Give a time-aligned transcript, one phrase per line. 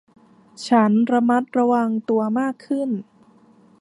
[0.67, 2.89] ฉันระมัดระวังตัวมากขึ้น